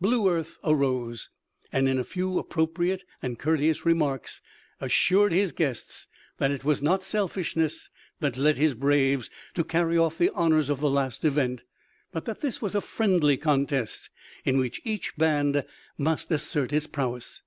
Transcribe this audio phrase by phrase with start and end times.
[0.00, 1.28] Blue Earth arose,
[1.70, 4.40] and in a few appropriate and courteous remarks
[4.80, 6.06] assured his guests
[6.38, 10.80] that it was not selfishness that led his braves to carry off the honors of
[10.80, 11.60] the last event,
[12.10, 14.08] but that this was a friendly contest
[14.46, 15.62] in which each band
[15.98, 17.42] must assert its prowess.